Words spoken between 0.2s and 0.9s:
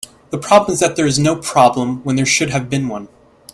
The problem is